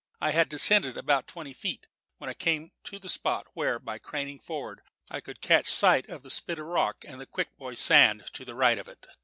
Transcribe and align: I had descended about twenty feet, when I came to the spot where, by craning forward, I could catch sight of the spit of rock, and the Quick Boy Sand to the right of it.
I 0.19 0.31
had 0.31 0.49
descended 0.49 0.97
about 0.97 1.27
twenty 1.27 1.53
feet, 1.53 1.85
when 2.17 2.27
I 2.27 2.33
came 2.33 2.71
to 2.85 2.97
the 2.97 3.07
spot 3.07 3.45
where, 3.53 3.77
by 3.77 3.99
craning 3.99 4.39
forward, 4.39 4.81
I 5.11 5.21
could 5.21 5.41
catch 5.41 5.67
sight 5.67 6.09
of 6.09 6.23
the 6.23 6.31
spit 6.31 6.57
of 6.57 6.65
rock, 6.65 7.05
and 7.07 7.21
the 7.21 7.27
Quick 7.27 7.55
Boy 7.55 7.75
Sand 7.75 8.25
to 8.33 8.43
the 8.43 8.55
right 8.55 8.79
of 8.79 8.87
it. 8.87 9.05